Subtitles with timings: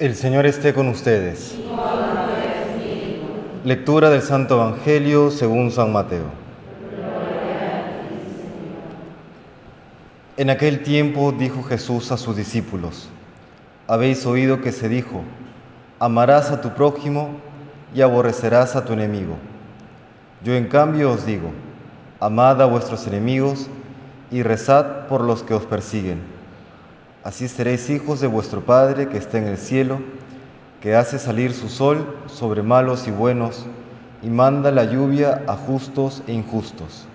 [0.00, 1.56] El Señor esté con ustedes.
[3.62, 6.24] Lectura del Santo Evangelio según San Mateo.
[10.36, 13.08] En aquel tiempo dijo Jesús a sus discípulos,
[13.86, 15.22] habéis oído que se dijo,
[16.00, 17.30] amarás a tu prójimo
[17.94, 19.36] y aborrecerás a tu enemigo.
[20.42, 21.52] Yo en cambio os digo,
[22.18, 23.68] amad a vuestros enemigos
[24.32, 26.33] y rezad por los que os persiguen
[27.24, 29.98] Así seréis hijos de vuestro Padre que está en el cielo,
[30.82, 33.64] que hace salir su sol sobre malos y buenos,
[34.22, 37.06] y manda la lluvia a justos e injustos.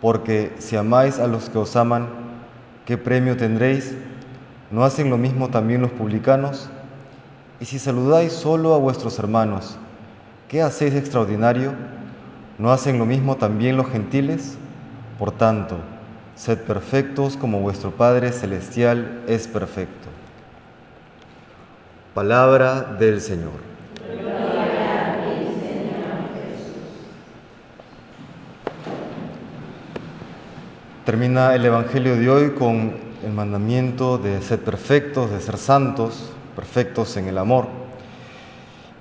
[0.00, 2.08] Porque si amáis a los que os aman,
[2.86, 3.94] ¿qué premio tendréis?
[4.72, 6.68] ¿No hacen lo mismo también los publicanos?
[7.60, 9.78] Y si saludáis solo a vuestros hermanos,
[10.48, 11.72] ¿qué hacéis extraordinario?
[12.58, 14.58] ¿No hacen lo mismo también los gentiles?
[15.20, 15.76] Por tanto,
[16.40, 20.08] Sed perfectos como vuestro Padre Celestial es perfecto.
[22.14, 23.60] Palabra del Señor.
[31.04, 37.18] Termina el Evangelio de hoy con el mandamiento de ser perfectos, de ser santos, perfectos
[37.18, 37.66] en el amor.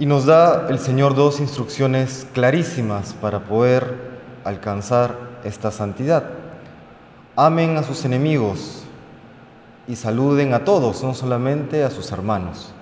[0.00, 3.94] Y nos da el Señor dos instrucciones clarísimas para poder
[4.42, 6.47] alcanzar esta santidad
[7.38, 8.82] amen a sus enemigos
[9.86, 12.72] y saluden a todos, no solamente a sus hermanos.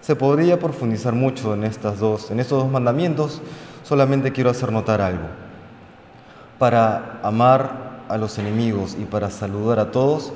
[0.00, 3.40] Se podría profundizar mucho en, estas dos, en estos dos mandamientos,
[3.84, 5.28] solamente quiero hacer notar algo.
[6.58, 10.32] Para amar a los enemigos y para saludar a todos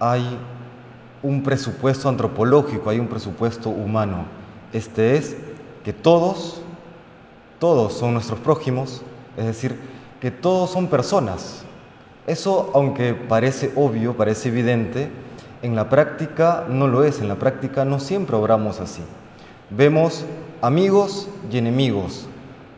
[0.00, 0.36] hay
[1.22, 4.24] un presupuesto antropológico, hay un presupuesto humano.
[4.72, 5.36] Este es
[5.84, 6.62] que todos,
[7.60, 9.02] todos son nuestros prójimos,
[9.36, 9.78] es decir,
[10.20, 11.64] que todos son personas,
[12.28, 15.08] eso, aunque parece obvio, parece evidente,
[15.62, 19.02] en la práctica no lo es, en la práctica no siempre obramos así.
[19.70, 20.24] Vemos
[20.60, 22.28] amigos y enemigos,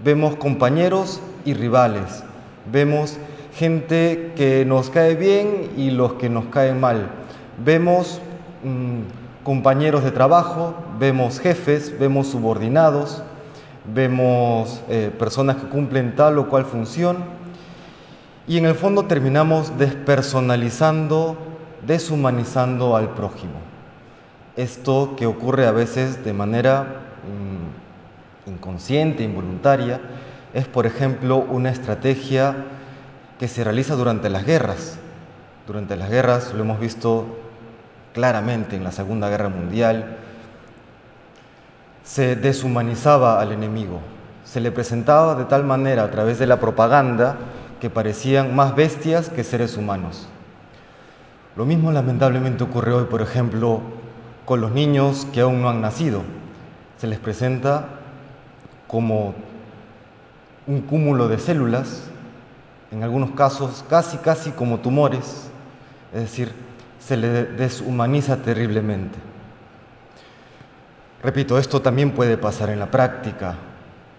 [0.04, 2.22] vemos compañeros y rivales,
[2.70, 3.18] vemos
[3.54, 7.10] gente que nos cae bien y los que nos caen mal,
[7.64, 8.20] vemos
[8.62, 13.22] mm, compañeros de trabajo, vemos jefes, vemos subordinados,
[13.92, 17.39] vemos eh, personas que cumplen tal o cual función
[18.46, 21.36] y en el fondo terminamos despersonalizando,
[21.86, 23.60] deshumanizando al prójimo.
[24.56, 27.02] Esto que ocurre a veces de manera
[28.46, 30.00] mm, inconsciente, involuntaria,
[30.52, 32.56] es por ejemplo una estrategia
[33.38, 34.98] que se realiza durante las guerras.
[35.66, 37.26] Durante las guerras lo hemos visto
[38.12, 40.16] claramente en la Segunda Guerra Mundial,
[42.02, 44.00] se deshumanizaba al enemigo,
[44.42, 47.36] se le presentaba de tal manera a través de la propaganda
[47.80, 50.28] que parecían más bestias que seres humanos.
[51.56, 53.80] Lo mismo lamentablemente ocurre hoy, por ejemplo,
[54.44, 56.22] con los niños que aún no han nacido.
[56.98, 57.88] Se les presenta
[58.86, 59.34] como
[60.66, 62.04] un cúmulo de células,
[62.90, 65.50] en algunos casos casi casi como tumores,
[66.12, 66.52] es decir,
[66.98, 69.18] se les deshumaniza terriblemente.
[71.22, 73.56] Repito, esto también puede pasar en la práctica,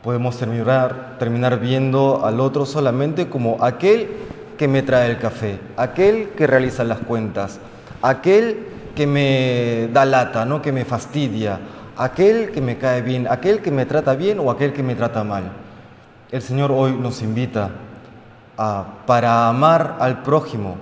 [0.04, 4.10] podemos terminar, terminar viendo al otro solamente como aquel
[4.58, 7.60] que me trae el café, aquel que realiza las cuentas,
[8.02, 10.62] aquel que me da lata, ¿no?
[10.62, 11.60] que me fastidia,
[11.98, 15.24] aquel que me cae bien, aquel que me trata bien o aquel que me trata
[15.24, 15.52] mal.
[16.32, 17.72] El Señor hoy nos invita
[18.58, 20.78] a, para amar al prójimo,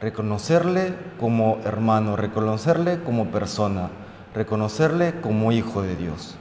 [0.00, 3.90] reconocerle como hermano, reconocerle como persona,
[4.34, 6.36] reconocerle como hijo de Dios.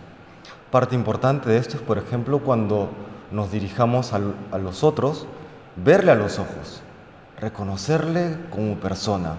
[0.74, 2.90] Parte importante de esto es, por ejemplo, cuando
[3.30, 5.28] nos dirijamos a los otros,
[5.76, 6.82] verle a los ojos,
[7.40, 9.36] reconocerle como persona.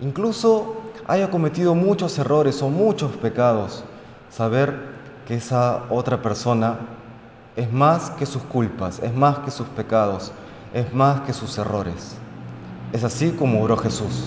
[0.00, 0.74] Incluso
[1.06, 3.84] haya cometido muchos errores o muchos pecados,
[4.28, 4.74] saber
[5.24, 6.78] que esa otra persona
[7.54, 10.32] es más que sus culpas, es más que sus pecados,
[10.74, 12.16] es más que sus errores.
[12.92, 14.24] Es así como oró Jesús.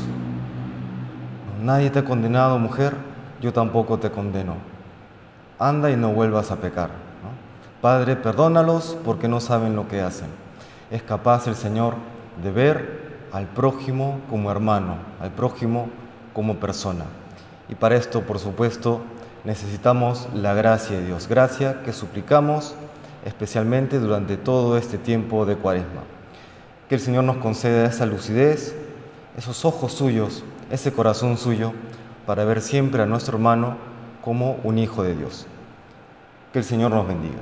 [1.61, 2.95] Nadie te ha condenado, mujer,
[3.41, 4.68] yo tampoco te condeno
[5.59, 6.89] anda y no vuelvas a pecar.
[7.81, 10.27] Padre, perdónalos porque no saben lo que hacen.
[10.89, 11.95] Es capaz el Señor
[12.41, 15.89] de ver al prójimo como hermano, al prójimo
[16.33, 17.05] como persona.
[17.67, 19.01] Y para esto, por supuesto,
[19.43, 22.75] necesitamos la gracia de Dios, gracia que suplicamos
[23.25, 26.03] especialmente durante todo este tiempo de cuaresma.
[26.87, 28.75] Que el Señor nos conceda esa lucidez,
[29.37, 31.73] esos ojos suyos, ese corazón suyo,
[32.25, 33.88] para ver siempre a nuestro hermano
[34.29, 35.47] como un hijo de Dios.
[36.53, 37.39] Que el Señor nos bendiga.